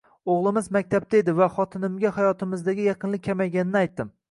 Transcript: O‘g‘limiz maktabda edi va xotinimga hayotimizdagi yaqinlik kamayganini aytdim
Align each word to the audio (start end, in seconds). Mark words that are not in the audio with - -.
O‘g‘limiz 0.35 0.69
maktabda 0.77 1.19
edi 1.19 1.35
va 1.41 1.49
xotinimga 1.59 2.13
hayotimizdagi 2.17 2.89
yaqinlik 2.91 3.27
kamayganini 3.31 3.83
aytdim 3.87 4.15